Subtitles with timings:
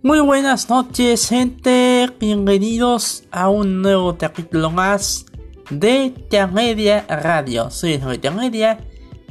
[0.00, 2.08] Muy buenas noches, gente.
[2.20, 5.26] Bienvenidos a un nuevo capítulo más
[5.70, 6.14] de
[6.52, 7.68] Media Radio.
[7.72, 8.78] Soy el Media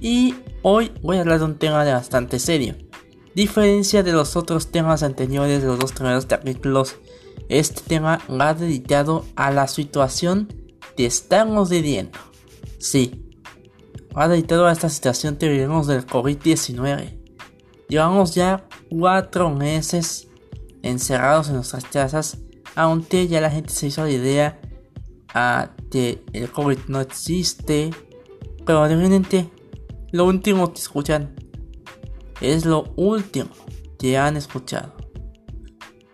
[0.01, 2.75] y hoy voy a hablar de un tema bastante serio.
[3.33, 6.97] Diferencia de los otros temas anteriores de los dos primeros capítulos,
[7.47, 10.49] este tema va dedicado a la situación
[10.97, 12.19] que estamos viviendo.
[12.77, 13.23] Sí,
[14.15, 17.17] va dedicado a esta situación que vivimos del COVID-19.
[17.87, 20.26] Llevamos ya cuatro meses
[20.83, 22.39] encerrados en nuestras casas,
[22.75, 24.59] aunque ya la gente se hizo la idea
[25.33, 27.91] a que el COVID no existe,
[28.65, 29.49] pero realmente
[30.11, 31.35] lo último que escuchan
[32.41, 33.49] es lo último
[33.97, 34.93] que han escuchado.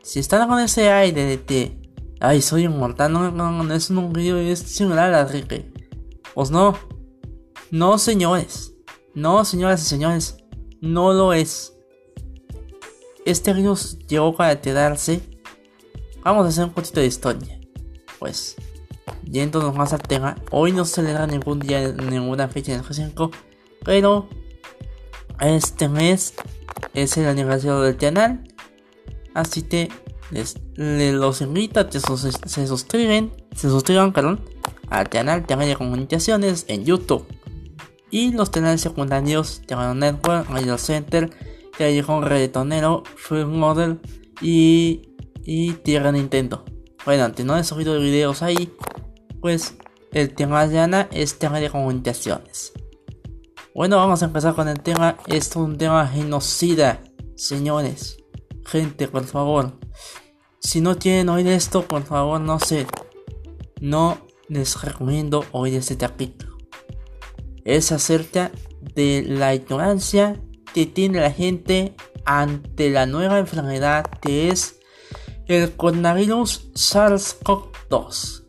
[0.01, 1.79] Si están con ese aire de que,
[2.19, 5.71] ay, soy inmortal, no, no, no es un río, es similar a Rique.
[6.33, 6.77] Pues no,
[7.71, 8.73] no señores,
[9.13, 10.37] no señoras y señores,
[10.81, 11.73] no lo es
[13.25, 15.21] este virus llegó para quedarse.
[16.23, 17.59] Vamos a hacer un poquito de historia.
[18.19, 18.55] Pues,
[19.23, 23.31] yéndonos más al tema, hoy no se celebra ningún día, ninguna fecha en el G5,
[23.83, 24.29] pero
[25.39, 26.33] este mes
[26.93, 28.43] es el aniversario del canal.
[29.33, 29.89] Así que
[30.31, 34.41] les, los invito a que se, suscriben, se suscriban perdón,
[34.89, 37.25] al canal de Comunicaciones en YouTube.
[38.09, 41.31] Y los canales secundarios de Network, Radio Center,
[41.77, 43.99] Callejón Reggaetonero, Free Model
[44.41, 46.65] y, y Tierra Nintendo.
[47.05, 48.71] Bueno, antes no he subido videos ahí,
[49.41, 49.75] pues
[50.11, 52.73] el tema de Ana es tema de comunicaciones.
[53.75, 55.17] Bueno, vamos a empezar con el tema.
[55.25, 57.01] Es un tema genocida,
[57.35, 58.17] señores.
[58.65, 59.79] Gente, por favor.
[60.59, 62.85] Si no quieren oír esto, por favor, no sé.
[63.81, 66.55] No les recomiendo oír este capítulo.
[67.65, 68.51] Es acerca
[68.93, 70.39] de la ignorancia
[70.73, 71.95] que tiene la gente
[72.25, 74.79] ante la nueva enfermedad que es
[75.47, 78.43] el coronavirus SARS-CoV-2.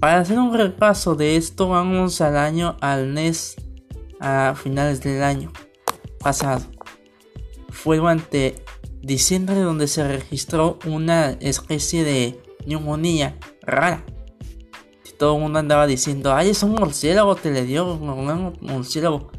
[0.00, 3.56] Para hacer un repaso de esto, vamos al año al mes
[4.20, 5.52] a finales del año
[6.18, 6.64] pasado.
[7.70, 8.64] Fue durante
[9.02, 14.04] diciembre donde se registró una especie de neumonía rara.
[15.18, 19.30] Todo el mundo andaba diciendo, ay, es un murciélago, te le dio un murciélago.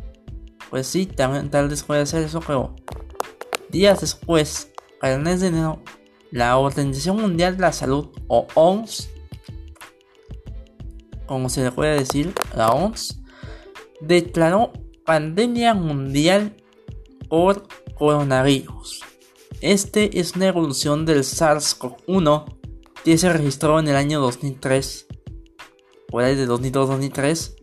[0.76, 2.76] Pues sí, también tal vez puede ser eso, pero
[3.70, 5.82] días después, para el mes de enero,
[6.32, 9.10] la Organización Mundial de la Salud, o OMS,
[11.28, 13.22] como se le puede decir, la OMS,
[14.02, 14.74] declaró
[15.06, 16.58] pandemia mundial
[17.30, 19.00] por coronavirus.
[19.62, 22.54] Este es una evolución del SARS-CoV-1
[23.06, 25.08] que se registró en el año 2003,
[26.10, 27.55] por ahí de 2002-2003,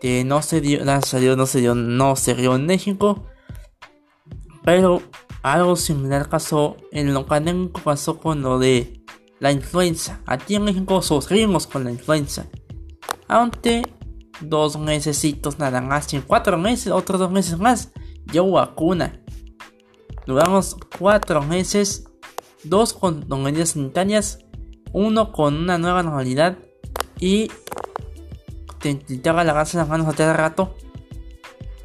[0.00, 3.26] que no se dio, gracias a no se dio, no se dio en México.
[4.64, 5.02] Pero
[5.42, 7.26] algo similar pasó en lo
[7.72, 9.04] que pasó con lo de
[9.38, 10.20] la influenza.
[10.26, 12.46] Aquí en México sufrimos con la influenza.
[13.28, 13.82] Aunque
[14.40, 15.24] dos meses
[15.58, 17.92] nada más, en cuatro meses, otros dos meses más,
[18.32, 19.22] ya vacuna.
[20.26, 22.04] Duramos cuatro meses,
[22.64, 24.40] dos con medidas sanitarias,
[24.92, 26.58] uno con una nueva normalidad
[27.18, 27.50] y
[28.80, 30.74] te intentaba lavarse las manos a cada rato.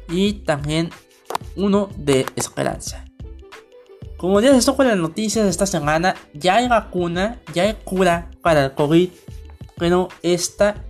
[0.08, 0.90] Y también
[1.56, 3.04] uno de esperanza.
[4.16, 8.30] Como ya se estuvo con las noticias esta semana, ya hay vacuna, ya hay cura
[8.40, 9.10] para el COVID.
[9.76, 10.84] Pero esta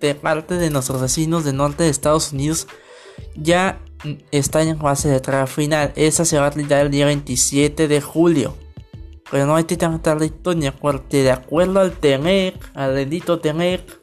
[0.00, 2.66] de parte de nuestros vecinos del norte de Estados Unidos
[3.36, 3.80] ya
[4.30, 5.92] está en fase de prueba final.
[5.94, 8.56] Esa se va a aplicar el día 27 de julio.
[9.30, 13.99] Pero no hay que tanta ni porque de acuerdo al TENEC, al delito TENEC,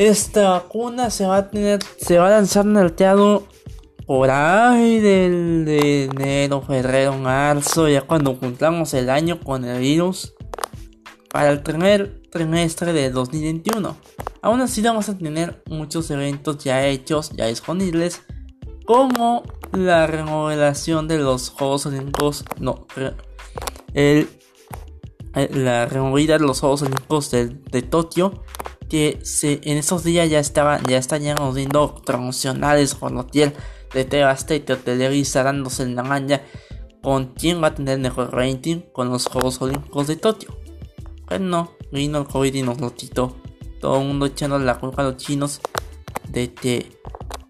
[0.00, 3.46] esta vacuna se va a tener, se va a lanzar en el teatro
[4.06, 10.32] por ahí del de enero, febrero, marzo, ya cuando cumplamos el año con el virus,
[11.30, 13.94] para el primer trimestre de 2021.
[14.40, 18.22] Aún así vamos a tener muchos eventos ya hechos, ya disponibles,
[18.86, 19.42] como
[19.74, 22.86] la remodelación de los Juegos Olímpicos, no,
[23.92, 24.30] el,
[25.34, 28.42] la removida de los Juegos Olímpicos de, de Tokio
[28.90, 33.54] que en esos días ya estaban ya estaban viendo promocionales con hotel
[33.94, 36.42] de Tebastete o Televisa dándose en la maña
[37.02, 40.54] con quién va a tener mejor rating con los Juegos Olímpicos de Tokio.
[41.26, 43.36] Pues no, vino el COVID y nos lo quitó.
[43.80, 45.60] Todo el mundo echando la culpa a los chinos
[46.28, 46.92] de que,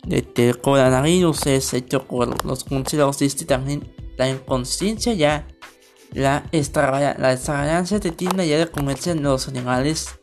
[0.06, 5.48] de que el coronavirus es hecho por los considerados y también la inconsciencia ya,
[6.12, 10.19] la, la extravagancia de tienda ya de comerse en los animales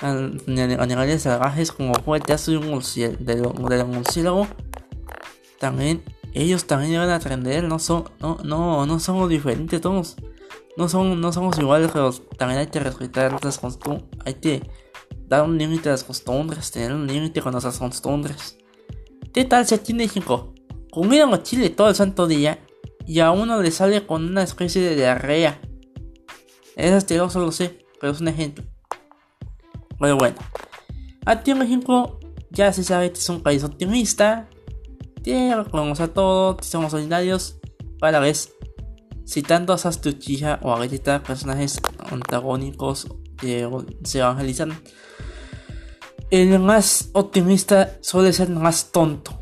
[0.00, 4.46] animales salvajes como fue el caso de un murciélago, del murciélago
[5.58, 6.02] también
[6.32, 10.16] ellos también a aprender, no son, no, no, no somos diferentes todos.
[10.76, 14.06] No, son, no somos iguales, pero también hay que respetar las costumbres.
[14.24, 14.62] Hay que
[15.26, 18.56] dar un límite a las costumbres, tener un límite con nuestras costumbres.
[19.34, 20.54] ¿Qué tal si aquí en México
[20.92, 22.64] comieron chile todo el santo día
[23.06, 25.60] y a uno le sale con una especie de diarrea?
[26.76, 28.64] Es asqueroso, lo sé, pero es un ejemplo.
[30.00, 30.36] Pero bueno,
[31.54, 32.18] México
[32.50, 34.48] ya se sabe que es un país optimista,
[35.22, 37.60] que reconocemos a todos, somos solidarios,
[37.98, 38.54] para la vez
[39.28, 41.80] citando a Sastuchija o a personajes
[42.10, 43.06] antagónicos
[43.36, 43.68] que
[44.02, 44.80] se evangelizan.
[46.30, 49.38] El más optimista suele ser el más tonto.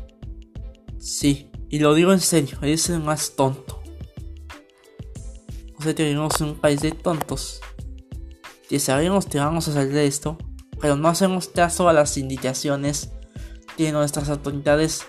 [0.99, 3.81] Sí, y lo digo en serio, es el más tonto.
[5.77, 7.61] O sea, tenemos un país de tontos.
[8.67, 10.37] Que sabemos que vamos a salir de esto,
[10.81, 13.11] pero no hacemos caso a las indicaciones
[13.77, 15.05] que nuestras autoridades,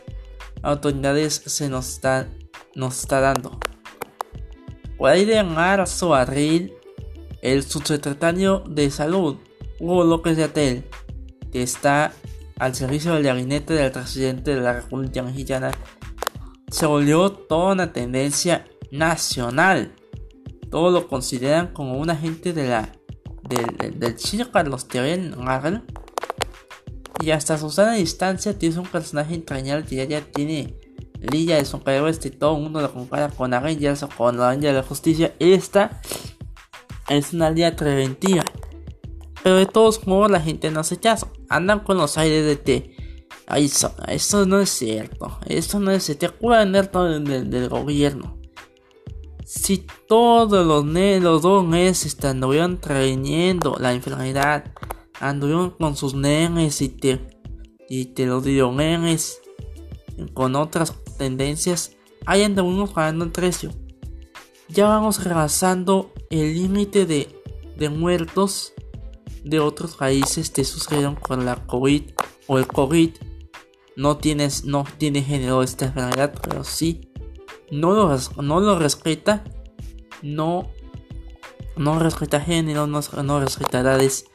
[0.63, 2.29] autoridades se nos está,
[2.75, 3.59] nos está dando.
[4.97, 6.75] Por ahí de marzo a abril,
[7.43, 9.39] el subsecretario de salud,
[9.79, 10.85] Hugo López de Atel,
[11.51, 12.13] que está
[12.59, 15.73] al servicio del gabinete del presidente de la República Mexicana,
[16.71, 19.95] se volvió toda una tendencia nacional.
[20.71, 22.93] Todos lo consideran como un agente de la
[23.51, 25.35] del, del, Chile Carlos Teven
[27.21, 30.75] Y hasta Susana Distancia tiene un personaje entrañable que ya, tiene
[31.21, 34.73] Lilla de superhéroes que todo el mundo lo compara con Avengers o con la Avengers
[34.75, 35.35] de la Justicia.
[35.39, 36.01] Esta
[37.11, 38.43] es una línea preventiva.
[39.43, 41.31] Pero de todos modos la gente no hace caso.
[41.51, 42.97] Andan con los aires de.
[43.47, 45.39] Ay, eso, eso no es cierto.
[45.47, 46.21] Eso no es cierto.
[46.21, 48.40] Te acuerdan del, del gobierno.
[49.53, 51.67] Si todos los, los dos
[52.17, 54.73] te anduvieron trayendo la enfermedad,
[55.19, 57.19] anduvieron con sus nenes y te,
[57.89, 59.41] y te los dio nenes
[60.35, 63.73] con otras tendencias, hay andamos ganando el precio.
[64.69, 67.43] Ya vamos rebasando el límite de,
[67.77, 68.73] de muertos
[69.43, 72.03] de otros países que sucedieron con la COVID
[72.47, 73.17] o el COVID.
[73.97, 77.10] No, tienes, no tiene género esta enfermedad, pero sí
[77.71, 79.45] no lo, no lo respeta,
[80.23, 80.71] no,
[81.77, 84.27] no respeta género, no, no respeta edades.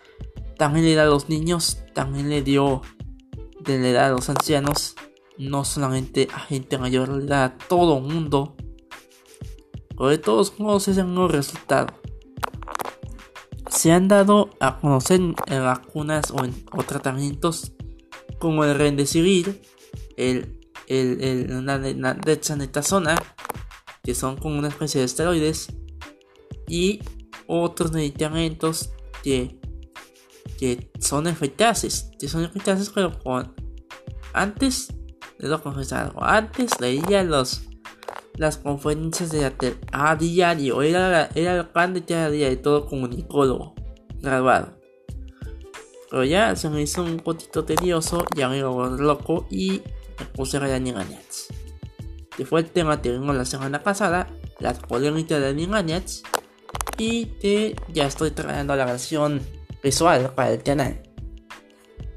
[0.58, 2.82] También le da a los niños, también le dio
[3.60, 4.96] de la edad a los ancianos
[5.38, 8.56] no solamente a gente mayor, le da a todo mundo.
[9.90, 11.94] Pero de todos modos es un resultado.
[13.70, 16.54] Se han dado a conocer en vacunas o, en,
[16.88, 17.74] tratamientos
[18.40, 19.62] como el Rendecivir,
[20.18, 20.55] el,
[20.88, 23.16] el, el, la, dexametasona,
[24.04, 25.68] que son como una especie de esteroides,
[26.68, 27.02] y
[27.48, 28.92] otros medicamentos
[29.24, 29.60] que,
[30.58, 33.54] que son eficaces, que son eficaces pero con
[34.34, 34.90] antes
[35.40, 36.24] Debo confesar algo.
[36.24, 37.64] Antes leía los,
[38.36, 40.82] las conferencias de Atel a diario.
[40.82, 43.76] Era, era el pan de cada día de todo comunicólogo
[44.22, 44.78] graduado.
[46.10, 49.82] Pero ya se me hizo un poquito tedioso, ya me iba loco y
[50.24, 51.48] puse a ver Niganets.
[52.38, 54.28] Que fue el tema que la semana pasada,
[54.60, 56.24] las polémicas de Niganets.
[56.98, 59.42] Y que ya estoy trayendo la versión
[59.84, 61.02] visual para el canal.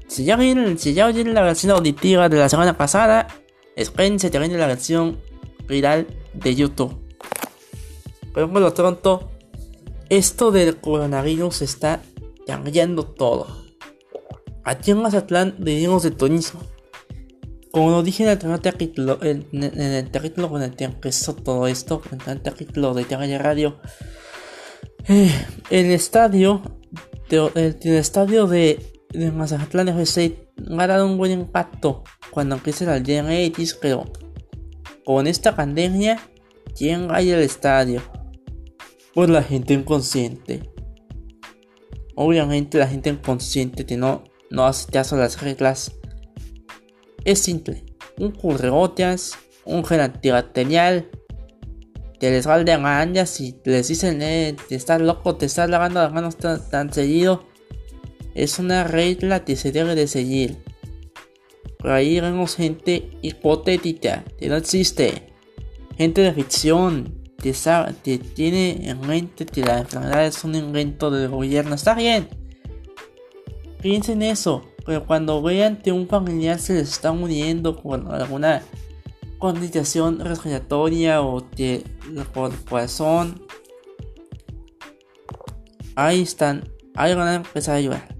[0.07, 3.27] Si ya, viene, si ya oyeron la versión auditiva de la semana pasada,
[3.75, 5.19] espérense que viene la versión
[5.67, 6.97] viral de YouTube.
[8.33, 9.31] Pero por lo pronto,
[10.09, 12.01] esto del coronavirus está
[12.47, 13.47] cambiando todo.
[14.63, 16.61] Aquí en Mazatlán vivimos de turismo.
[17.71, 21.67] Como lo dije en el primer capítulo, en, el capítulo con el que empezó todo
[21.67, 23.79] esto, en el capítulo de Tierra Radio,
[25.07, 25.31] eh,
[25.69, 26.61] el estadio,
[27.29, 34.05] el estadio de de Mazatlán FC un buen impacto cuando empieza la DNX, pero
[35.03, 36.19] con esta pandemia,
[36.77, 38.01] ¿quién hay al estadio?
[39.15, 40.69] Pues la gente inconsciente.
[42.15, 45.98] Obviamente la gente inconsciente que no, no hace caso a las reglas.
[47.25, 47.83] Es simple.
[48.17, 49.33] Un curreotas,
[49.65, 51.09] un gel antibacterial,
[52.19, 56.11] que les valde años y les dicen, eh, te estás loco, te estás lavando las
[56.11, 57.49] manos tan seguido
[58.35, 60.57] es una regla que se debe de seguir.
[61.77, 65.33] Por ahí vemos gente hipotética, que no existe.
[65.97, 71.11] Gente de ficción, que, sabe, que tiene en mente que la enfermedad es un invento
[71.11, 71.75] del gobierno.
[71.75, 72.27] Está bien.
[73.81, 74.65] Piensen eso.
[74.89, 78.63] Pero cuando vean que un familiar se les está muriendo por alguna
[79.37, 81.83] condición respiratoria o que
[82.33, 83.39] por corazón,
[85.93, 88.15] ahí están, ahí van a empezar a llorar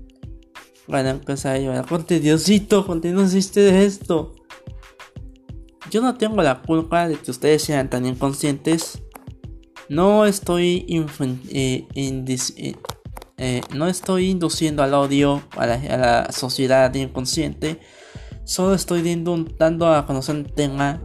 [0.85, 1.87] van a empezar a llorar.
[1.87, 4.35] Ponte Diosito, ponte no hiciste esto.
[5.89, 9.01] yo no tengo la culpa de que ustedes sean tan inconscientes.
[9.87, 10.85] No estoy
[11.49, 12.75] eh, eh,
[13.41, 17.79] eh, no estoy induciendo al odio a la, sociedad inconsciente.
[18.43, 19.01] Solo estoy
[19.57, 21.01] dando, a conocer un tema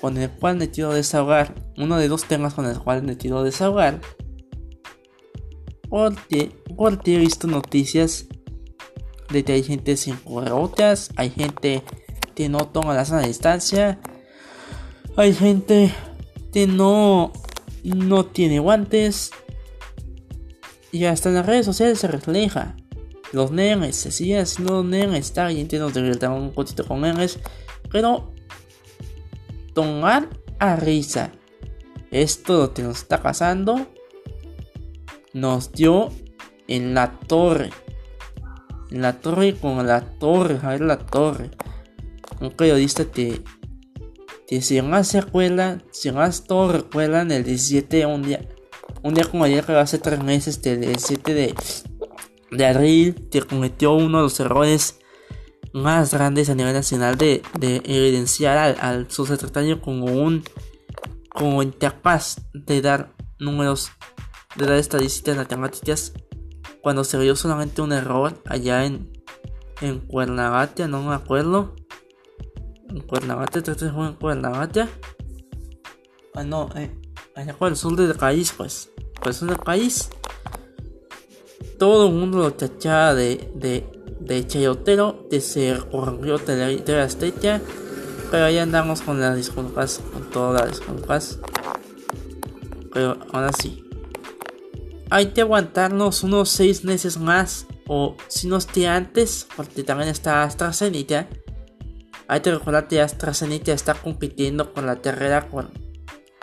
[0.00, 1.54] con el cual me quiero desahogar.
[1.76, 4.00] Uno de dos temas con el cual me quiero desahogar.
[5.88, 8.26] Porque, porque he visto noticias
[9.30, 11.84] de que hay gente sin cubrebocas, hay gente
[12.34, 14.00] que no toma la sana distancia,
[15.16, 15.94] hay gente
[16.52, 17.32] que no,
[17.84, 19.30] no tiene guantes,
[20.92, 22.76] y hasta en las redes sociales se refleja.
[23.32, 27.38] Los nenes se siguen haciendo nenes, está bien, nos divirtamos un poquito con nenes,
[27.90, 28.32] pero
[29.74, 30.28] tomar
[30.58, 31.32] a risa
[32.10, 33.86] esto lo que nos está pasando
[35.34, 36.10] nos dio
[36.66, 37.70] en la torre.
[38.90, 41.50] En la torre con la torre, a ver la torre.
[42.40, 43.42] Un periodista que,
[44.46, 48.48] que si más se acuerda, si más todos recuerdan el 17 un día,
[49.02, 51.54] un día como ayer que hace tres meses, el 17 de,
[52.50, 54.98] de abril, que cometió uno de los errores
[55.72, 60.42] más grandes a nivel nacional de, de evidenciar al, al subsecretario como un
[61.28, 63.90] como incapaz de dar números
[64.56, 66.12] de dar estadísticas matemáticas
[66.82, 69.12] cuando se vio solamente un error allá en,
[69.80, 71.74] en Cuernavaca, no me acuerdo.
[72.88, 74.88] En Cuernavaca, ¿te fue en Cuernavaca?
[76.34, 76.90] Ah, no, eh,
[77.38, 78.90] allá el sur del país, pues.
[79.14, 80.10] Por el sur del país.
[81.78, 83.86] Todo el mundo lo tachaba de, de,
[84.20, 87.62] de chayotero, de ser corrió de la estetia.
[88.30, 91.38] Pero ahí andamos con las disculpas, con todas las disculpas.
[92.92, 93.84] Pero ahora sí
[95.10, 100.42] hay que aguantarnos unos 6 meses más o si no esté antes, porque también está
[100.42, 101.28] AstraZeneca.
[102.26, 105.70] Hay que recordar que AstraZeneca está compitiendo con la terrera con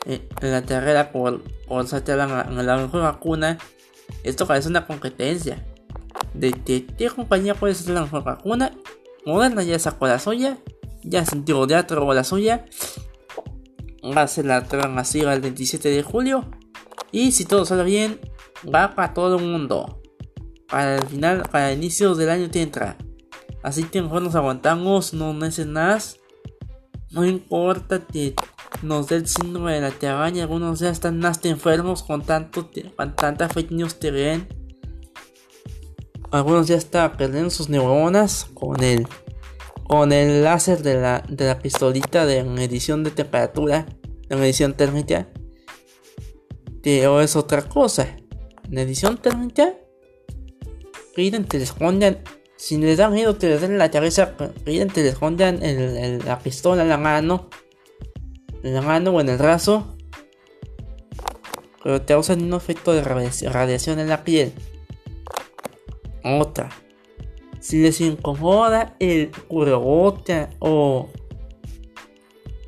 [0.05, 3.57] en la terrera por, por la, la mejor vacuna.
[4.24, 5.65] Esto parece una competencia.
[6.33, 8.71] De que qué compañía puede ser la mejor vacuna.
[9.25, 10.57] Moderna ya sacó la suya.
[11.03, 12.65] Ya sintió ya trabó la suya.
[14.05, 16.45] Va a ser la masiva el 27 de julio.
[17.12, 18.19] Y si todo sale bien,
[18.74, 20.01] va para todo el mundo.
[20.67, 22.97] Para el final, para el inicio del año que entra.
[23.63, 26.19] Así que mejor nos aguantamos, no meses más.
[27.12, 28.35] No importa que
[28.82, 30.44] nos dé el síndrome de la tiraña.
[30.44, 34.48] Algunos ya están más enfermos con tanto con tanta fake news que ven.
[36.32, 39.08] Algunos ya están perdiendo sus neuronas con el
[39.88, 43.86] con el láser de la, de la pistolita de medición de temperatura,
[44.27, 45.27] de medición térmica.
[46.82, 48.15] Que es otra cosa
[48.70, 49.74] en edición térmica,
[51.15, 52.20] que les escondan.
[52.58, 55.60] Si les da miedo que les den la cabeza, que les escondan
[56.25, 57.50] la pistola en la mano,
[58.65, 59.95] en la mano o en el brazo.
[61.84, 64.53] Pero te causan un efecto de radiación en la piel.
[66.24, 66.69] Otra.
[67.60, 71.10] Si les incomoda el cubrebote o.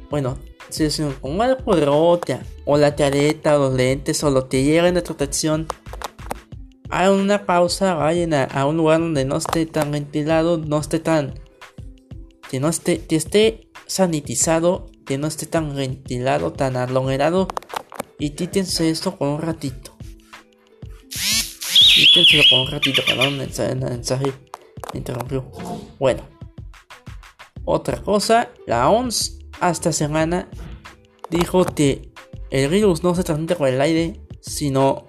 [0.09, 0.37] Bueno,
[0.69, 4.93] si les incomoda el cubrebote o la careta o los lentes o lo que llegan
[4.93, 5.67] de protección
[6.89, 11.33] hagan una pausa, vayan a, un lugar donde no esté tan ventilado, no esté tan.
[12.49, 17.47] que no esté, que esté sanitizado, que no esté tan ventilado, tan aglomerado.
[18.19, 19.95] Y quítense esto con un ratito.
[21.09, 24.33] Quítense con un ratito, perdón, mensaje
[24.93, 25.49] me interrumpió.
[25.97, 26.23] Bueno,
[27.65, 30.49] otra cosa, la OMS hasta semana
[31.29, 32.11] dijo que
[32.49, 35.07] el virus no se transmite por el aire, sino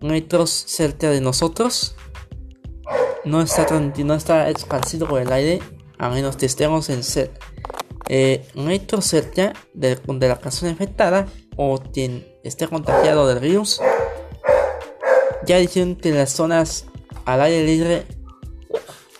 [0.00, 1.94] metros cerca de nosotros.
[3.24, 3.66] No está,
[4.04, 5.60] no está esparcido por el aire,
[5.98, 7.02] a menos que estemos en
[8.12, 11.26] eh, metros cerca de, de, la persona infectada
[11.56, 13.80] o quien esté contagiado del virus.
[15.46, 16.86] Ya dijeron que las zonas
[17.24, 18.06] al aire libre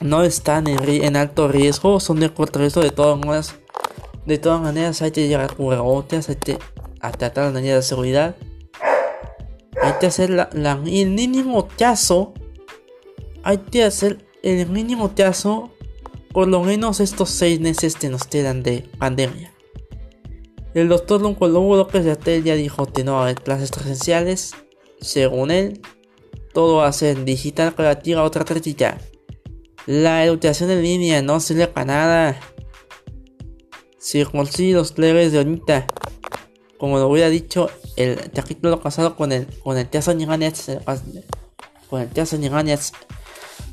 [0.01, 3.55] no están en, alto riesgo, son de corto riesgo de todas maneras.
[4.27, 6.59] De todas maneras hay que llegar cubrebocas, hay que
[7.17, 8.37] tratar las medidas de seguridad
[9.83, 12.35] hay que hacer la, el mínimo caso.
[13.43, 15.71] Hay que hacer el mínimo caso
[16.33, 19.53] por lo menos estos seis meses que nos quedan de pandemia.
[20.75, 24.53] El doctor oncólogo López de ya dijo que no va a haber presenciales.
[25.01, 25.81] Según él,
[26.53, 28.99] todo va a ser digital relativa a otra tratilla.
[29.87, 32.41] La educación en línea no sirve para nada.
[33.99, 34.23] Si
[34.73, 35.87] los leves de ahorita,
[36.79, 40.71] como lo hubiera dicho el capítulo pasado con el con el Teaso Niganets
[41.91, 42.93] con el Teaso Niganets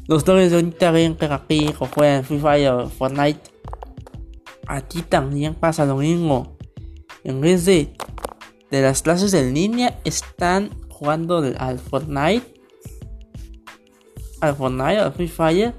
[0.08, 3.58] los dobles ahorita ven que aquí juegan Free Fire Fortnite
[4.68, 6.58] a ti también pasa lo mismo.
[7.24, 7.94] En vez de,
[8.70, 12.54] de las clases en línea, están jugando al Fortnite,
[14.42, 15.74] al Fortnite, al Free Fire.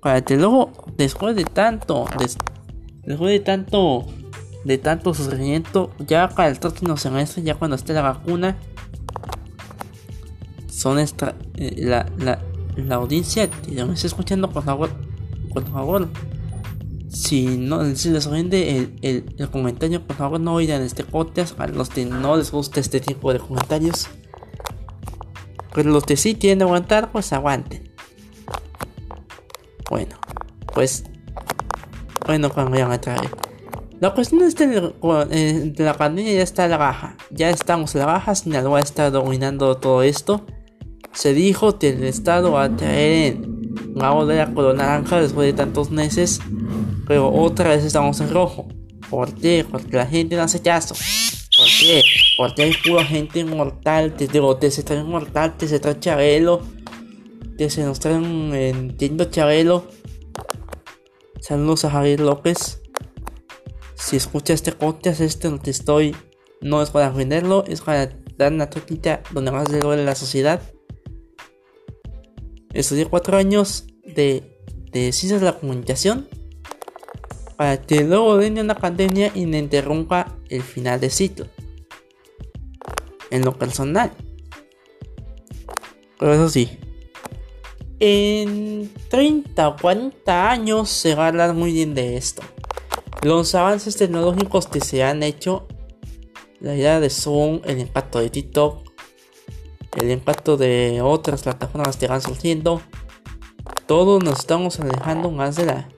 [0.00, 2.06] Para que luego, después de tanto,
[3.04, 4.06] después de tanto,
[4.64, 8.58] de tanto sufrimiento, ya para el próximo semestre, ya cuando esté la vacuna,
[10.68, 12.38] son esta, eh, la, la,
[12.76, 14.90] la audiencia que me está escuchando, por favor,
[15.52, 16.08] por favor,
[17.14, 21.58] si no si les ofende el, el, comentario, por favor no oigan este podcast.
[21.60, 24.08] A los que no les gusta este tipo de comentarios.
[25.72, 27.92] Pero los que sí que aguantar, pues aguanten.
[29.90, 30.16] Bueno,
[30.72, 31.04] pues.
[32.26, 33.30] Bueno, cuando vayan a traer.
[34.00, 37.16] La cuestión es que la pandemia ya está a la baja.
[37.30, 38.34] Ya estamos a la baja.
[38.34, 40.44] Sinaloa está dominando todo esto.
[41.14, 43.44] Se dijo que el Estado va a de
[43.94, 46.40] la naranja después de tantos meses.
[47.06, 48.68] Pero otra vez estamos en rojo.
[49.08, 49.64] ¿Por qué?
[49.70, 50.94] Porque la gente no hace caso.
[50.94, 52.02] ¿Por qué?
[52.36, 54.14] Porque hay pura gente inmortal.
[54.14, 56.62] Te digo, te se trae inmortal, te se trae Chabelo.
[57.56, 59.86] Te se nos traen entiendo Chabelo.
[61.40, 62.80] Saludos a Javier López.
[63.94, 66.16] Si escuchas este podcast, este no te estoy.
[66.60, 70.60] No es para venderlo, es para dar una toquita donde más le duele la sociedad.
[72.74, 74.42] Estudié cuatro años de,
[74.92, 76.28] ciencias de la comunicación
[77.56, 81.46] para que luego venga una pandemia y me interrumpa el final de ciclo.
[83.30, 84.12] En lo personal.
[86.18, 86.78] Pero eso sí,
[88.00, 92.42] en 30 o 40 años se va a hablar muy bien de esto.
[93.22, 95.66] Los avances tecnológicos que se han hecho,
[96.60, 98.83] la idea de Zoom, el impacto de TikTok,
[99.96, 102.80] el impacto de otras plataformas que van surgiendo,
[103.86, 105.88] todos nos estamos alejando más de la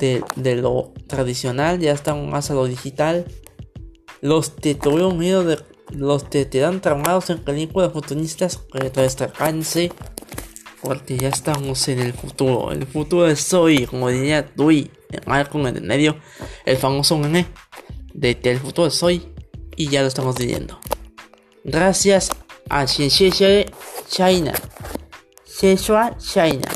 [0.00, 3.26] de, lo tradicional, ya están más a lo digital.
[4.20, 5.58] Los que tuvieron miedo de
[5.90, 8.60] los que te dan traumados en películas futuristas,
[8.94, 9.92] destacarse
[10.82, 12.72] porque ya estamos en el futuro.
[12.72, 16.16] El futuro es hoy, como diría con en el medio,
[16.64, 17.46] el famoso meme
[18.14, 19.26] de que el futuro es hoy
[19.76, 20.78] y ya lo estamos viviendo.
[21.64, 22.30] Gracias
[22.70, 23.10] a Xie
[24.08, 24.52] China.
[25.44, 26.68] Xie China.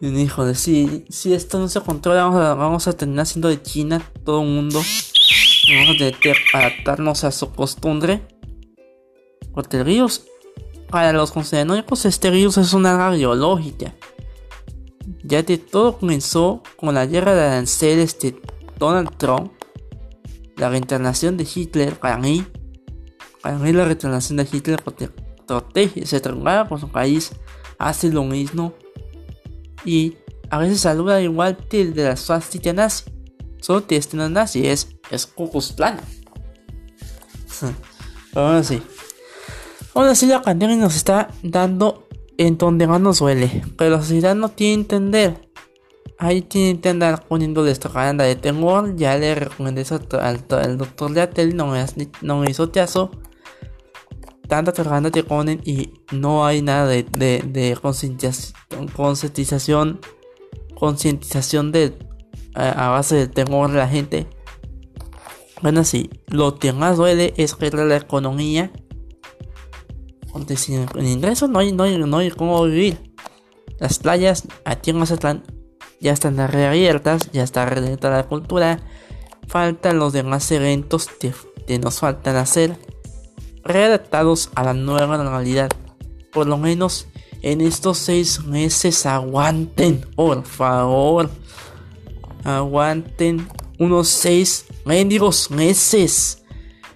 [0.00, 4.00] De si, si esto no se controla, vamos a, vamos a terminar siendo de China
[4.24, 4.78] todo el mundo.
[4.78, 8.22] Vamos a tener que adaptarnos a su costumbre.
[9.52, 10.22] Porque el virus,
[10.88, 13.92] para los conspiranoicos, este virus es una guerra biológica.
[15.24, 18.40] Ya que todo comenzó con la guerra de aranceles de
[18.78, 19.52] Donald Trump,
[20.56, 22.46] la reencarnación de Hitler, para mí,
[23.42, 27.32] para la reencarnación de Hitler protege, se trabaja por su país,
[27.78, 28.74] hace lo mismo
[29.84, 30.16] y
[30.50, 33.04] a veces saluda igual que el de la swastika nazi.
[33.60, 35.26] Solo que este no nazi, es, es
[35.76, 36.00] Plan.
[38.34, 38.82] Ahora sí.
[39.94, 43.62] Ahora sí la pandemia nos está dando en donde más nos duele.
[43.76, 45.50] Pero la sociedad no tiene que entender.
[46.48, 48.96] Tiene que andar poniéndole esta calanda de temor.
[48.96, 51.56] Ya le recomendé eso al, al doctor Leatel.
[51.56, 51.84] No me,
[52.22, 53.10] no me hizo caso.
[54.48, 60.00] Tanta propaganda te ponen y no hay nada de, de, de concientización,
[60.74, 61.98] concientización de
[62.54, 64.26] a, base del temor de la gente.
[65.62, 68.72] Bueno, sí, lo que más duele es que la economía.
[70.32, 73.12] Donde sin ingresos no hay, no, hay, no hay cómo vivir.
[73.78, 75.42] Las playas aquí en Mazatlán
[76.00, 78.80] ya están reabiertas, ya está reabierta la cultura.
[79.46, 82.78] Faltan los demás eventos que nos faltan hacer
[83.68, 85.70] readaptados a la nueva normalidad.
[86.32, 87.06] Por lo menos
[87.42, 91.30] en estos seis meses aguanten, por favor.
[92.44, 96.42] Aguanten unos seis mendigos meses.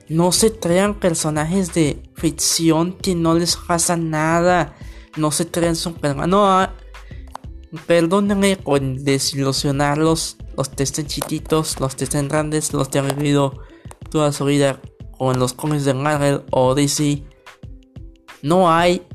[0.08, 4.74] No se traigan personajes de ficción que no les pasa nada.
[5.16, 6.28] No se traigan Superman.
[6.28, 6.74] No, ah,
[7.86, 10.36] perdónenme con desilusionarlos.
[10.56, 13.62] Los que estén chiquitos, los que estén grandes, los que han vivido
[14.10, 14.80] toda su vida
[15.22, 17.22] o en los cómics de Marvel o DC,
[18.42, 19.06] no hay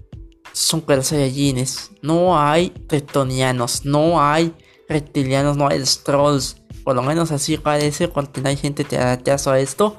[0.53, 4.53] Super Saiyajines, no hay Tritonianos, no hay
[4.87, 6.61] reptilianos, no hay trolls.
[6.85, 8.85] Por lo menos así parece porque hay gente
[9.25, 9.97] caso a esto.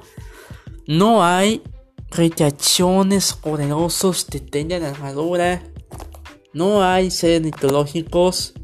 [0.87, 1.61] No hay
[2.09, 5.61] radiaciones poderosos que tengan armadura.
[6.53, 8.55] No hay seres mitológicos.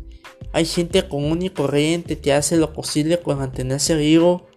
[0.52, 4.48] Hay gente común y corriente que hace lo posible por mantenerse vivo.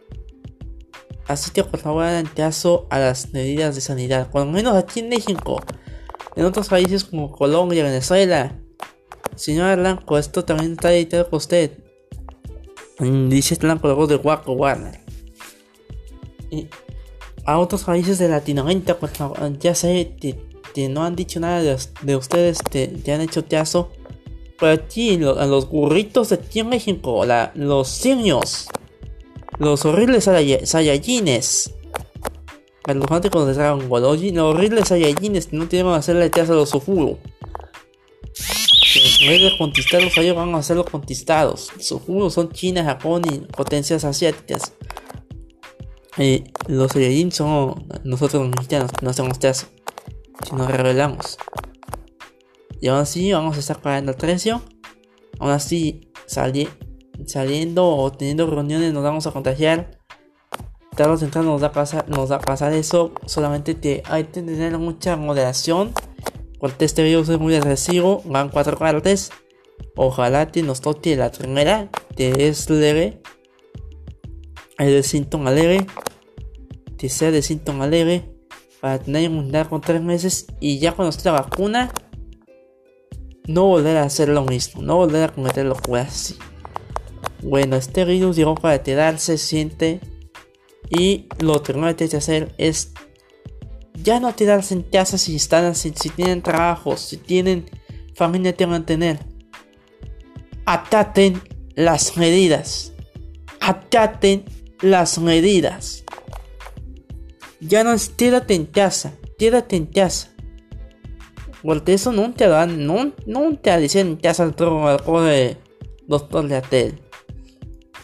[1.28, 5.10] Así que por favor caso a las medidas de sanidad, por lo menos aquí en
[5.10, 5.60] México.
[6.34, 8.58] En otros países como Colombia, Venezuela,
[9.36, 11.78] señora Blanco, esto también está editado por usted.
[12.98, 15.00] Mm, dice Blanco, luego de Waco Warner.
[16.50, 16.66] Y
[17.44, 19.12] a otros países de Latinoamérica, pues
[19.60, 20.48] ya sé que,
[20.88, 23.90] no han dicho nada de, ustedes, te, han hecho caso.
[24.58, 28.68] Pero aquí, a los burritos de aquí en México, los simios,
[29.58, 31.74] los horribles Saiyajines,
[32.84, 36.56] a los fanáticos de Dragon Ball, los horribles Saiyajines no tienen que hacerle caso a
[36.56, 37.18] los Sufuru.
[39.20, 41.70] En vez de conquistarlos ellos, van a hacerlos conquistados.
[41.78, 44.72] Sufuru son China, Japón y potencias asiáticas.
[46.16, 49.66] Y los Saiyajin son nosotros los mexicanos, no hacemos caso.
[50.48, 51.36] Si nos revelamos.
[52.80, 54.62] Y aún así vamos a estar pagando el precio.
[55.40, 56.08] Aún así,
[57.26, 59.98] saliendo o teniendo reuniones nos vamos a contagiar
[60.98, 63.12] tarde o temprano nos da pasar, nos a pasar eso.
[63.24, 65.92] Solamente que hay que tener mucha moderación.
[66.58, 68.20] Porque este video es muy agresivo.
[68.24, 69.30] Van cuatro partes.
[69.94, 71.88] Ojalá que nos toque la primera.
[72.16, 73.22] Que es leve.
[74.76, 75.86] De síntoma leve.
[76.98, 78.34] Que sea de síntoma leve.
[78.80, 80.46] Para tener inmunidad con tres meses.
[80.58, 81.92] Y ya cuando esté la vacuna.
[83.46, 84.82] No volver a hacer lo mismo.
[84.82, 86.36] No volver a cometer lo que así.
[87.42, 89.38] Bueno, este virus llegó para quedarse.
[89.38, 90.00] Siente
[90.90, 92.92] y lo que no tienes que hacer es
[94.02, 97.66] ya no tirarse en casa si están si, si tienen trabajos, si tienen
[98.14, 99.18] familia que mantener.
[100.64, 101.40] Ataten
[101.74, 102.92] las medidas.
[103.60, 104.44] Ataten
[104.80, 106.04] las medidas.
[107.60, 110.28] Ya no es tírate en casa, tírate en casa.
[111.62, 115.56] Porque eso no te dan, no, no te dicen en casa pobre
[116.06, 117.07] doctor de Atel.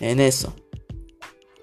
[0.04, 0.54] En eso.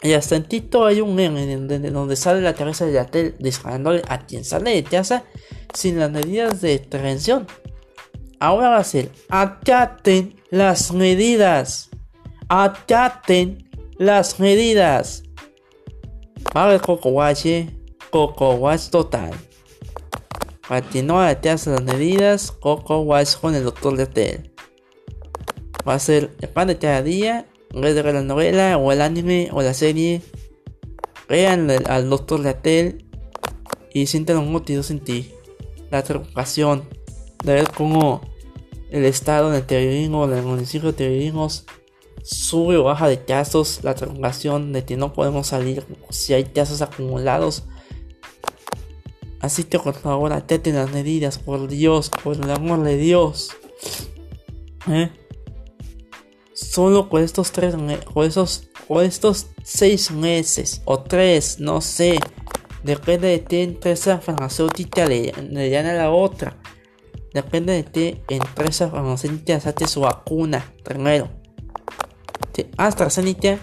[0.02, 4.26] Y hasta en Tito hay un meme donde, sale la cabeza de Yatel disparándole a
[4.26, 5.26] quien sale de casa
[5.76, 7.46] sin las medidas de prevención.
[8.40, 11.92] Ahora va a ser, acaten las medidas.
[12.50, 15.22] Acaten las medidas.
[16.58, 17.46] Va a haber Coco Watch,
[18.56, 19.36] Watch total.
[20.68, 21.22] Para que no
[21.74, 24.52] las medidas, Coco Watch con el doctor de.
[25.88, 29.62] Va a ser el pan de cada día ver la novela o el anime o
[29.62, 30.22] la serie,
[31.30, 33.06] vean al Doctor Latel
[33.94, 35.34] y sientan un motivo en.
[35.90, 36.88] La preocupación
[37.44, 38.22] de ver cómo
[38.90, 41.48] el estado del terrorismo, del municipio de terrorismo
[42.24, 46.82] sube o baja de casos, la preocupación de que no podemos salir si hay casos
[46.82, 47.64] acumulados.
[49.40, 53.50] Así que por favor ateten las medidas, por Dios, por el amor de Dios.
[54.88, 55.10] ¿Eh?
[56.62, 57.76] Solo con estos tres
[58.14, 62.20] o esos o estos seis meses o tres no sé
[62.84, 66.58] depende de qué empresa farmacéutica le, le dan a la otra.
[67.34, 71.30] Depende de qué empresa farmacéutica saque su vacuna primero.
[72.54, 73.60] De AstraZeneca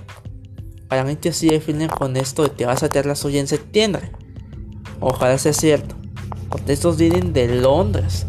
[0.89, 3.49] para mí que sí definen con esto de que vas a tener la suya en
[3.49, 4.11] septiembre.
[5.01, 5.97] Ojalá sea cierto
[6.49, 8.27] porque estos vienen de Londres.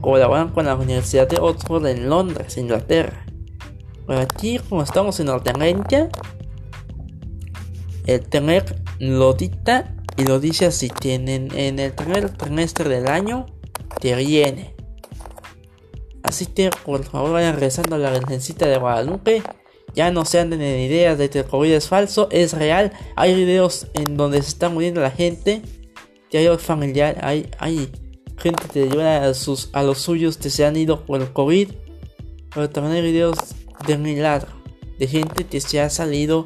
[0.00, 3.23] Colaboran con la Universidad de Oxford en Londres Inglaterra
[4.08, 6.08] Aquí, como estamos en Norteamérica,
[8.06, 13.46] el tener lo dicta y lo dice así: tienen en el primer trimestre del año
[14.00, 14.74] te viene.
[16.22, 19.42] Así que por favor vayan rezando a la Virgencita de Guadalupe.
[19.94, 22.92] Ya no se anden en ideas de que el COVID es falso, es real.
[23.14, 25.62] Hay videos en donde se está muriendo la gente.
[26.30, 27.90] Que hay familiar, hay, hay
[28.38, 31.70] gente que lleva a, sus, a los suyos que se han ido por el COVID.
[32.52, 33.38] Pero también hay videos
[33.86, 34.64] de milagro
[34.98, 36.44] de gente que se ha salido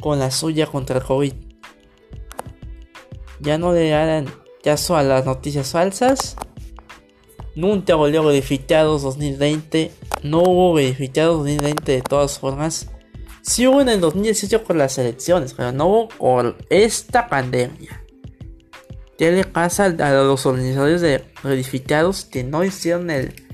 [0.00, 1.32] con la suya contra el COVID.
[3.40, 4.26] Ya no le harán
[4.62, 6.36] caso a las noticias falsas.
[7.54, 9.92] Nunca volvió verificados 2020.
[10.22, 12.90] No hubo verificados 2020 de todas formas.
[13.42, 18.04] Sí hubo en el 2018 con las elecciones, pero no hubo con esta pandemia.
[19.16, 23.47] ¿Qué le pasa a los organizadores de verificados que no hicieron el,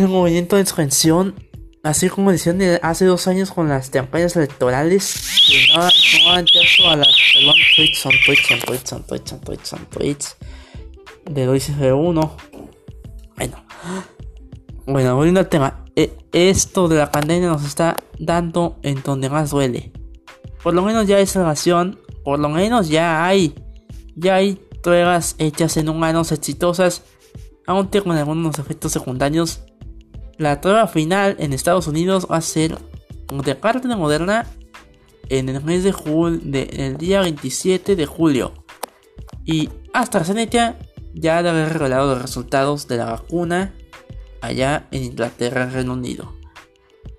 [0.00, 1.34] el movimiento de insurrección
[1.82, 5.16] Así como decían hace dos años con las campañas electorales,
[5.74, 9.68] no, no caso a las perdón, tweets, son tweets, son tweets, son tweets, son tweets,
[9.68, 10.36] son tweets
[11.24, 12.30] de Luis F1.
[13.36, 13.64] Bueno,
[14.86, 19.92] bueno, volviendo tema, e, esto de la pandemia nos está dando en donde más duele.
[20.62, 23.56] Por lo menos ya hay salvación, por lo menos ya hay,
[24.14, 27.02] ya hay pruebas hechas en humanos exitosas,
[27.66, 29.62] aunque con algunos efectos secundarios
[30.38, 32.78] la prueba final en Estados Unidos va a ser
[33.28, 34.46] de parte de Moderna
[35.28, 38.52] en el mes de julio, el día 27 de julio.
[39.44, 40.76] Y AstraZeneca
[41.14, 43.74] ya debe haber revelado los resultados de la vacuna
[44.40, 46.34] allá en Inglaterra, Reino Unido,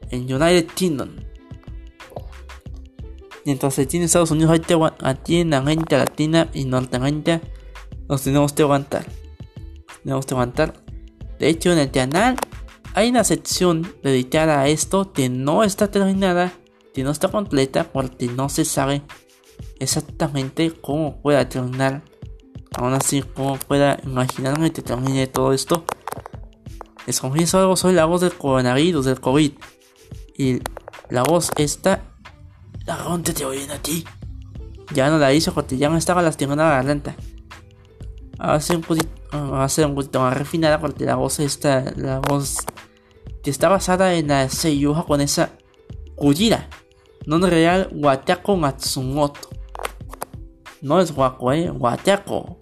[0.10, 1.10] en United Kingdom.
[3.46, 4.60] Mientras aquí en Estados Unidos,
[5.02, 7.42] aquí en América Latina y Norteamérica,
[8.08, 9.06] nos tenemos que aguantar.
[10.04, 10.74] Tenemos que aguantar.
[11.40, 12.38] De hecho, en el canal
[12.96, 16.54] hay una sección dedicada a esto que no está terminada,
[16.94, 19.02] que no está completa, porque no se sabe
[19.80, 22.04] exactamente cómo pueda terminar.
[22.76, 25.86] Aún así, cómo pueda imaginarme que termine todo esto.
[27.06, 29.52] Les confieso algo, soy la voz del coronavirus, del COVID.
[30.38, 30.60] Y
[31.10, 32.02] la voz esta,
[32.86, 34.06] la ronda te oyen a ti.
[34.94, 37.16] Ya no la hizo porque ya me estaba lastimando la garganta.
[38.40, 41.40] Va a ser un poquito, va a ser un poquito más refinada porque la voz
[41.40, 42.58] esta, la voz
[43.44, 45.52] que está basada en la seiyuu japonesa
[46.16, 46.70] Kujira.
[47.26, 49.50] Nombre real Wataco Matsumoto.
[50.82, 51.70] No es Wako, eh.
[51.70, 52.60] Wataco.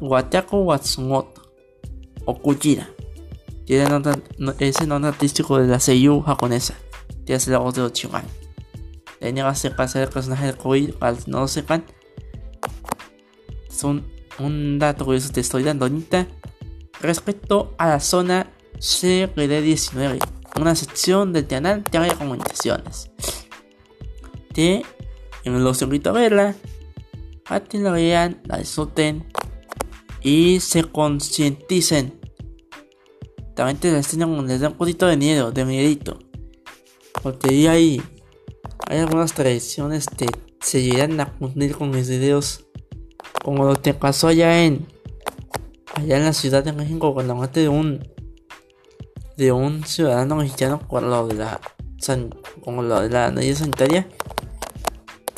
[0.00, 1.42] Wataco Matsumoto.
[2.24, 2.88] O Kujira.
[3.66, 3.84] Tiene
[4.58, 6.74] ese nombre artístico de la seiyuu japonesa.
[7.26, 8.24] Que es la voz de Ochiman.
[9.18, 11.84] Tenía que ser el personaje de Koi, para que no lo sepan.
[13.68, 14.06] Son
[14.38, 16.26] un dato curioso te estoy dando ahorita.
[17.00, 20.18] Respecto a la zona CRD19,
[20.58, 23.10] una sección del canal de comunicaciones
[24.54, 24.82] que
[25.44, 26.56] los invito a verla,
[27.46, 29.26] a que la vean, la disfruten
[30.22, 32.18] y se concienticen.
[33.54, 36.18] También te les, les da un poquito de miedo, de miedito.
[37.22, 38.02] Porque ahí hay,
[38.88, 40.26] hay algunas tradiciones que
[40.60, 42.64] se llegan a cumplir con mis videos.
[43.44, 44.86] Como lo que pasó allá en
[45.94, 48.00] allá en la Ciudad de México con la muerte de un
[49.40, 51.60] de un ciudadano mexicano con lo de la
[52.66, 54.06] lo de la ley sanitaria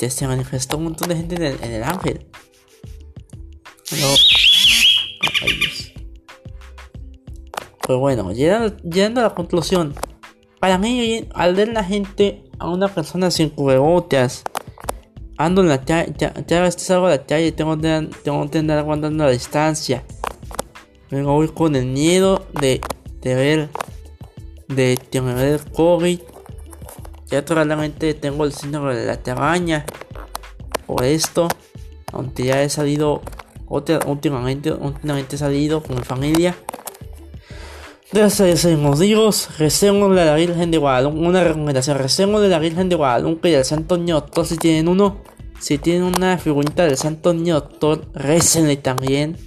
[0.09, 2.25] se manifestó un montón de gente en el, ángel.
[7.81, 9.93] Pues bueno, llegando, a la conclusión.
[10.59, 14.43] Para mí, al ver la gente a una persona sin cubrebocas,
[15.37, 18.79] ando en la calle, ya, ya salgo a la calle, tengo que, tengo que andar
[18.79, 20.03] aguantando la distancia.
[21.11, 22.81] Vengo voy con el miedo de,
[23.21, 23.69] de ver,
[24.75, 26.19] de tener el COVID
[27.33, 29.87] ya totalmente tengo el síndrome de la taraña.
[30.85, 31.47] Por esto,
[32.11, 33.23] aunque ya he salido
[33.67, 36.55] últimamente, últimamente he salido con mi familia.
[38.11, 42.87] Gracias a Dios, recemos de la Virgen de Guadalupe, una recomendación, recemos de la Virgen
[42.87, 45.23] de Guadalupe y del Santo Ñotor si tienen uno,
[45.59, 49.37] si tienen una figurita del Santo Ñotor, recenle también.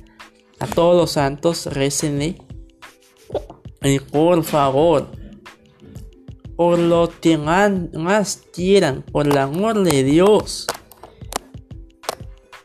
[0.59, 2.46] A todos los santos, recenle.
[4.11, 5.09] Por favor,
[6.57, 10.67] por lo que más quieran, por el amor de Dios.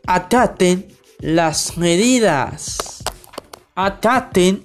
[0.08, 0.88] Acaten
[1.20, 3.04] las medidas.
[3.76, 4.64] Acaten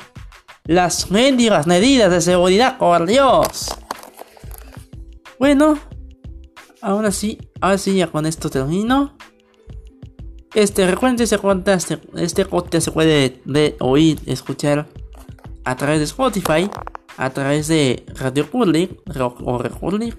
[0.64, 3.68] las medidas, medidas de seguridad, por Dios.
[5.38, 5.78] Bueno,
[6.80, 9.16] ahora sí, ahora sí, ya con esto termino.
[10.54, 12.46] Este, recuerden este podcast, este
[12.80, 14.88] se puede de oír, escuchar
[15.66, 16.70] a través de Spotify
[17.16, 18.90] a través de Radio Public
[19.44, 20.16] o Republic,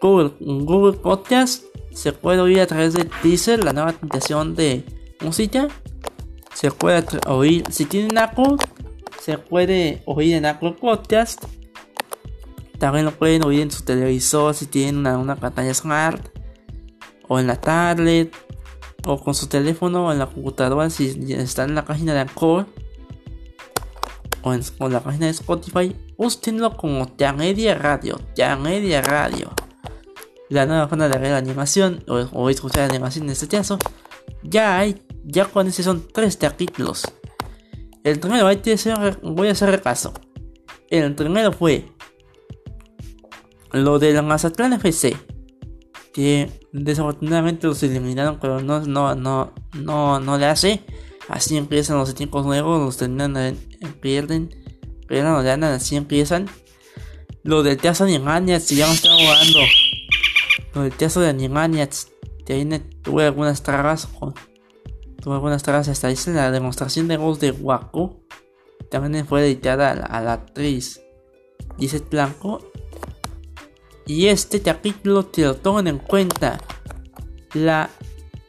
[0.00, 4.84] Google, Google Podcast, se puede oír a través de Deezer, la nueva aplicación de
[5.20, 5.68] música.
[6.54, 8.56] Se puede oír, si tienen Apple,
[9.20, 11.44] se puede oír en Apple Podcast.
[12.78, 16.24] También lo pueden oír en su televisor si tienen una, una pantalla smart,
[17.26, 18.34] o en la tablet,
[19.04, 22.66] o con su teléfono o en la computadora si están en la página de Anchor
[24.78, 28.20] o la página de Spotify, búsquenlo como Media Radio,
[28.60, 29.52] Media Radio.
[30.48, 33.76] La nueva forma de ver animación o, escuchar la animación en este caso,
[34.44, 37.02] ya hay, ya con ese son tres capítulos.
[38.04, 38.48] El primero,
[39.22, 40.14] voy a hacer repaso.
[40.88, 41.88] El primero fue
[43.72, 45.16] lo de la Mazatlán FC,
[46.12, 50.84] que desafortunadamente los eliminaron, pero no, no, no, no, no le hace.
[51.28, 53.56] Así empiezan los equipos nuevos, los terminan, eh,
[54.00, 54.54] pierden,
[55.08, 56.48] pierden ganan, así empiezan.
[57.42, 59.58] Lo del teatro de Animaniacs, ya no están jugando.
[60.74, 62.08] Lo del teatro de Animaniacs,
[62.44, 64.08] de ahí tuve algunas tragas.
[65.20, 68.22] Tuve algunas tragas hasta dice la demostración de voz de Waku.
[68.90, 71.00] También fue dedicada a la, actriz
[71.76, 72.70] Dice Blanco.
[74.06, 76.60] Y este capítulo te lo toman en cuenta.
[77.54, 77.90] La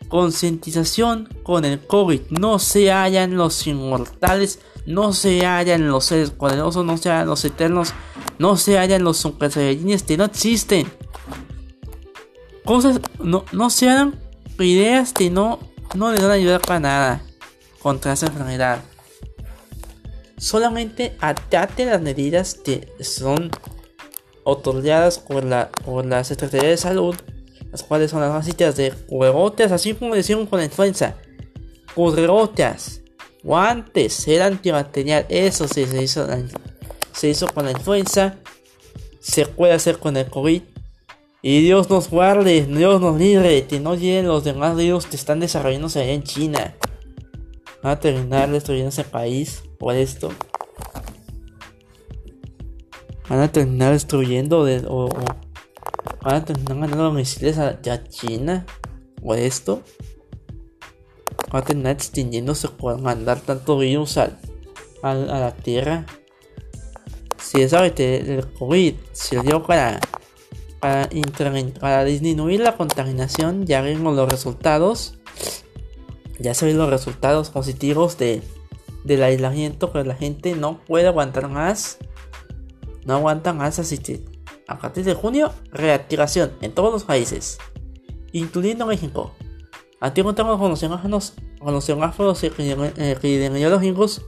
[0.07, 2.21] concientización con el COVID.
[2.29, 7.43] No se hallan los inmortales, no se hallan los seres poderosos, no se hallan los
[7.45, 7.93] eternos,
[8.39, 10.91] no se hallan los super que no existen.
[12.65, 14.19] Cosas, no, no se hagan
[14.59, 15.59] ideas que no,
[15.95, 17.21] no les van a ayudar para nada
[17.81, 18.81] contra esa enfermedad.
[20.37, 23.49] solamente atate las medidas que son
[24.43, 27.15] otorgadas por la, por la Secretaría de Salud,
[27.77, 31.15] las cuales son las básicas de cuberotas, así como decían con la influenza,
[31.93, 33.01] cuberotas,
[33.43, 36.27] guantes, gel antibacterial, eso sí se hizo,
[37.11, 38.39] se hizo con la influenza,
[39.19, 40.63] se puede hacer con el COVID.
[41.43, 45.39] Y Dios nos guarde, Dios nos libre, que no lleguen los demás virus que están
[45.39, 46.75] desarrollándose allá en China.
[47.83, 50.31] Van a terminar destruyendo ese país por esto.
[53.29, 55.09] Van a terminar destruyendo de, o,
[56.27, 58.65] van a terminar ganando misiles a, China
[59.23, 59.81] por esto.
[61.49, 64.37] Van a terminar extinguiéndose por mandar tanto virus al,
[65.03, 66.05] a la tierra.
[67.41, 70.01] Si es que el COVID sirvió para,
[70.81, 71.07] para,
[71.79, 75.17] para disminuir la contaminación, ya vimos los resultados
[76.39, 78.43] ya se ven los resultados positivos de,
[79.05, 81.99] del aislamiento, que la gente no puede aguantar más.
[83.05, 84.36] No aguanta más, así que
[84.67, 87.57] a partir de junio, reactivación en todos los países,
[88.31, 89.33] incluyendo México.
[89.99, 94.21] Aquí contamos con los semáforos, con los semáforos epidemiológicos,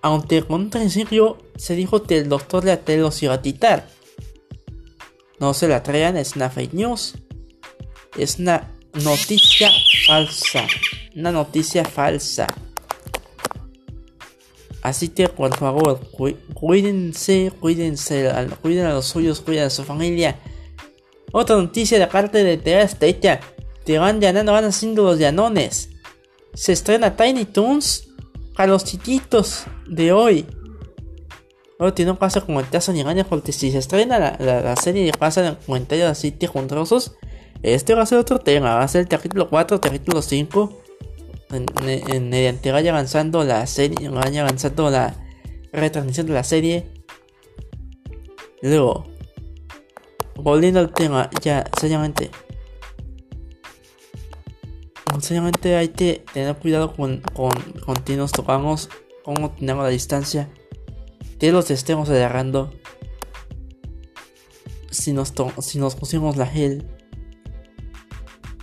[0.00, 3.88] aunque con un principio se dijo que el doctor le los iba a quitar.
[5.38, 7.14] No se la traigan, es una fake news.
[8.16, 9.70] Es una noticia
[10.06, 10.66] falsa
[11.14, 12.46] una noticia falsa.
[14.82, 16.00] Así que por favor,
[16.54, 20.40] cuídense, cuídense, cuiden a los suyos, cuiden a su familia.
[21.30, 23.40] Otra noticia de parte de Teasteca.
[23.84, 25.88] Te van ganando, van haciendo los llanones.
[26.54, 28.08] Se estrena Tiny Toons
[28.56, 30.46] a los chiquitos de hoy.
[31.78, 35.06] No tiene un caso como el caso ni porque si se estrena la, la, serie
[35.06, 37.12] y pasa en comentarios así juntrosos,
[37.62, 38.74] este va a ser otro tema.
[38.74, 40.81] Va a ser el capítulo 4, capítulo 5
[41.52, 45.14] mediante vaya avanzando la serie, vaya avanzando la
[45.72, 46.86] retransmisión de la serie.
[48.62, 49.06] Luego,
[50.36, 52.30] volviendo al tema, ya, seriamente.
[55.20, 57.52] Seriamente hay que tener cuidado con, con,
[57.84, 58.88] con nos tocamos,
[59.22, 60.48] cómo tenemos la distancia,
[61.38, 62.72] que los estemos agarrando.
[64.90, 66.86] Si nos, si nos pusimos la gel,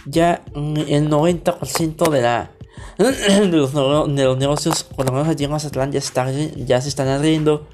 [0.06, 2.52] ya el 90% de la
[3.00, 6.02] de los, de los negocios, por lo menos allí en Mazatlán, ya,
[6.58, 7.68] ya se están abriendo.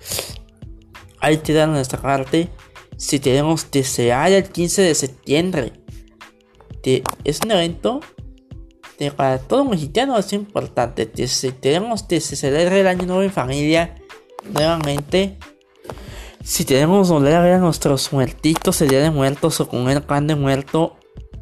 [1.20, 2.50] Hay que dar nuestra parte.
[2.98, 5.74] Si tenemos que se el 15 de septiembre,
[6.82, 8.00] que es un evento
[8.98, 11.10] que para todo mexicano es importante.
[11.10, 13.96] Que si tenemos que se celebre el año nuevo en familia
[14.54, 15.38] nuevamente.
[16.44, 20.04] Si tenemos volver a ver a nuestros muertitos, el día de muertos o con el
[20.04, 20.96] pan de muerto,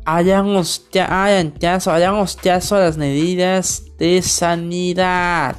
[0.06, 5.56] hayan caso, hayan caso a las medidas de sanidad.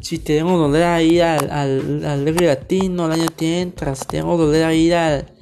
[0.00, 4.38] Si tenemos volver a ir al, al, al latino el año que entra, si tenemos
[4.38, 5.36] volver a ir al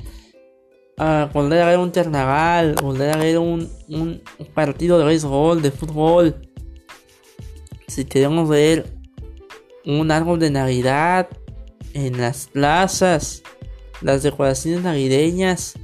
[0.97, 4.23] a volver a ver un carnaval, volver a ver un, un
[4.55, 6.49] partido de béisbol, de fútbol,
[7.89, 8.87] si queremos ver
[9.85, 11.29] un árbol de Navidad
[11.95, 13.43] en las plazas,
[14.01, 15.75] las decoraciones navideñas,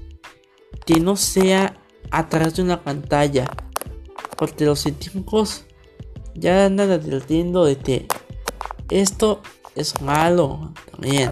[0.86, 1.79] que no sea
[2.10, 3.46] atrás de una pantalla.
[4.36, 5.64] Porque los científicos
[6.34, 8.06] ya andan advirtiendo de que
[8.90, 9.42] esto
[9.74, 11.30] es malo también.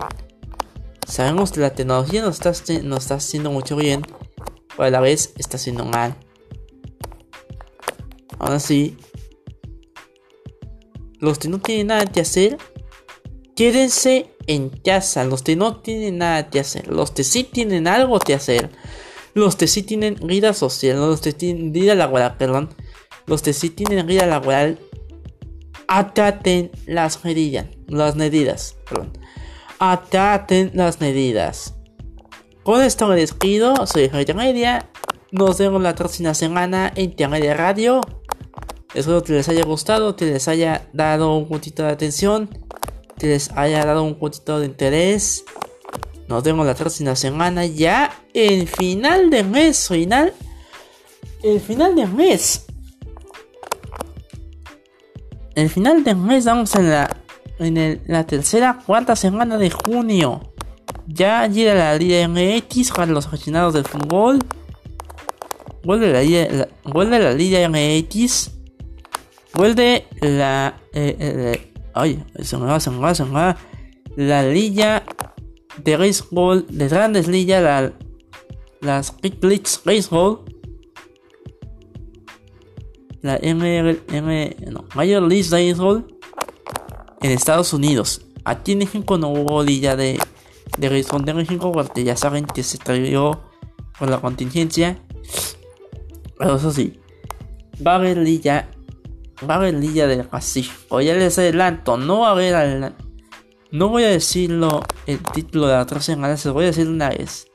[1.07, 4.03] Sabemos que la tecnología nos está, nos está haciendo mucho bien,
[4.71, 6.17] pero a la vez está haciendo mal.
[8.39, 8.97] Aún así,
[11.19, 12.59] los que no tienen nada que hacer,
[13.57, 15.25] quédense en casa.
[15.25, 18.71] Los que no tienen nada que hacer, los que sí tienen algo que hacer,
[19.39, 22.69] los que sí tienen vida social, los que tienen vida laboral, perdón.
[23.27, 24.79] Los que sí tienen vida laboral,
[25.87, 27.67] acaten las medidas.
[27.87, 29.13] Las medidas, perdón.
[29.79, 31.75] Acaten las medidas.
[32.63, 34.91] Con esto me despido, soy Javier Media.
[35.31, 38.01] Nos vemos la próxima semana en de Radio.
[38.95, 42.49] Espero que les haya gustado, que les haya dado un poquito de atención,
[43.19, 45.45] que les haya dado un poquito de interés.
[46.29, 50.35] Nos vemos la próxima semana ya el final de mes, final.
[51.43, 52.67] El final de mes.
[55.55, 57.17] El final de mes vamos en la
[57.59, 60.53] en la tercera cuarta semana de junio.
[61.07, 64.39] Ya llega la Liga MX para los aficionados del fútbol.
[65.83, 68.51] Vuelve la Liga, vuelve la Liga MX.
[69.55, 73.57] Vuelve la eh, eh, ay, se me va, se me va, se me va.
[74.17, 75.03] La Liga
[75.83, 77.93] de Baseball de Grandes Ligas, la,
[78.81, 80.41] las Leagues Baseball,
[83.23, 86.07] la M, M, no, Major League Baseball,
[87.21, 88.23] en Estados Unidos.
[88.45, 90.19] Aquí en México no hubo liga de,
[90.79, 93.43] de responder en México porque ya saben que se trayó
[93.99, 95.03] con la contingencia.
[96.39, 97.01] Pero eso sí,
[97.85, 98.71] va a haber liga,
[99.49, 101.01] va a haber liga del Pacífico.
[101.01, 102.93] Ya les adelanto, no va a haber,
[103.71, 106.89] no voy a decirlo el título de la otra semana, se lo voy a decir
[106.89, 107.47] una vez.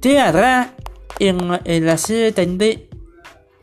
[0.00, 0.74] Te hará
[1.18, 2.88] en, en la serie de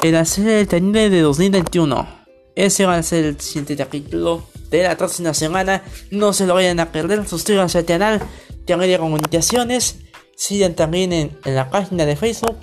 [0.03, 2.07] en la serie de de 2021.
[2.55, 5.84] Ese va a ser el siguiente capítulo de la próxima semana.
[6.11, 7.28] No se lo vayan a perder.
[7.28, 8.21] Suscríbanse al canal.
[8.65, 9.99] de Comunicaciones.
[10.36, 12.57] Sigan también en, la página de Facebook.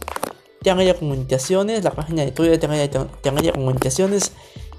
[0.62, 1.82] de Comunicaciones.
[1.82, 2.60] La página de Twitter.
[2.60, 4.32] de Comunicaciones.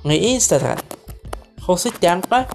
[0.04, 0.78] En Instagram.
[1.62, 2.48] José Tiampa.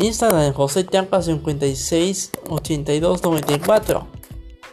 [0.00, 4.06] Instagram José Tiampa 56 82 94.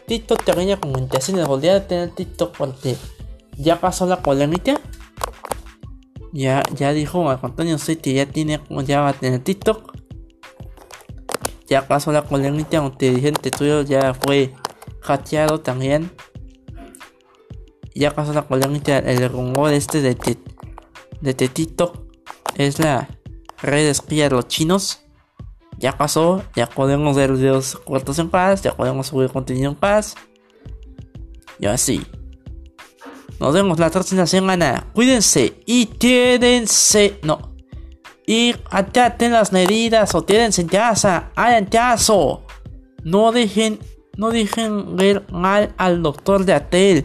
[0.06, 1.46] TikTok de Comunicaciones.
[1.46, 2.96] Volví a tener TikTok porque
[3.56, 4.80] ya pasó la polémica.
[6.32, 9.92] Ya, ya dijo Antonio City ya tiene, ya va a tener TikTok.
[11.66, 14.54] Ya pasó la polémica, un dirigente tuyo ya fue
[15.02, 16.10] hackeado también.
[17.94, 21.98] Ya pasó la polémica, el rumor este de, de, de TikTok
[22.56, 23.08] es la
[23.60, 25.00] red espía de los chinos.
[25.78, 30.16] Ya pasó, ya podemos ver videos cortos en paz, ya podemos subir contenido en paz.
[31.60, 32.04] Y así.
[33.38, 34.86] Nos vemos la próxima semana.
[34.92, 37.20] Cuídense y quédense.
[37.22, 37.54] No.
[38.26, 41.30] Y acaten las medidas o quédense en casa.
[41.36, 42.44] Hagan caso.
[43.04, 43.78] No dejen.
[44.16, 47.04] No dejen ver mal al doctor de Atel.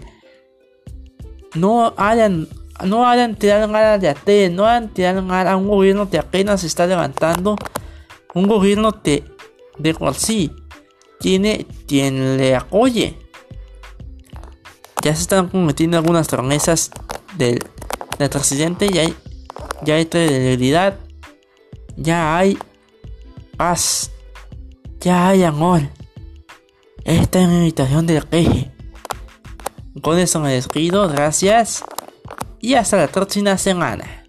[1.53, 2.47] No hagan.
[2.83, 4.55] No hagan tirar mal de Atel.
[4.55, 7.55] No hagan tirar mal a un gobierno que apenas se está levantando.
[8.33, 9.23] Un gobierno que
[9.77, 10.51] de por sí
[11.19, 13.17] tiene quien le apoye
[15.03, 16.89] ya se están cometiendo algunas promesas
[17.37, 17.59] del,
[18.17, 19.13] presidente, ya hay,
[19.83, 20.97] ya hay credibilidad,
[21.97, 22.57] ya hay
[23.57, 24.11] paz,
[25.01, 25.81] ya hay amor.
[27.03, 28.71] Esta es mi invitación del eje.
[30.01, 31.83] Con eso me despido, gracias
[32.61, 34.22] y hasta la próxima semana.